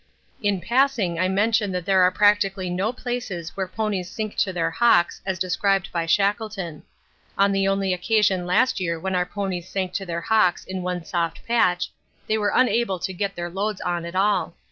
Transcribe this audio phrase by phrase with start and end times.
[0.41, 4.71] In passing I mention that there are practically no places where ponies sink to their
[4.71, 6.81] hocks as described by Shackleton.
[7.37, 11.05] On the only occasion last year when our ponies sank to their hocks in one
[11.05, 11.91] soft patch,
[12.25, 14.55] they were unable to get their loads on at all.